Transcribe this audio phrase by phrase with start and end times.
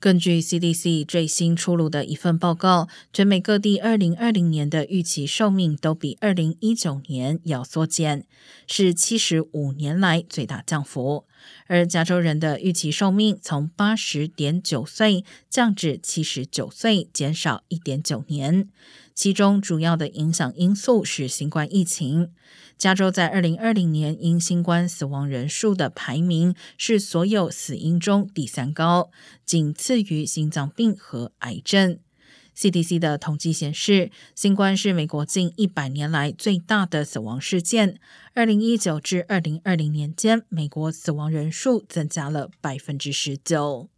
[0.00, 8.24] 根据 CDC 最新出炉的一份报告，全美各地2020年的预期寿命都比2019年要缩减，
[8.68, 11.24] 是75年来最大降幅。
[11.66, 18.68] 而加州人的预期寿命从80.9岁降至79岁，减少1.9年。
[19.14, 22.30] 其中主要的影响因素是新冠疫情。
[22.76, 29.10] 加州在二零二零年因新冠死亡人数的排名是所有死因中第三高，
[29.44, 31.98] 仅次次于心脏病和癌症。
[32.54, 37.98] CDC 的统计显示，新冠是美国近一百年来最大的死亡事件。
[38.34, 43.88] 二零一九至二零二零年间，美国死亡人数增加了百分之十九。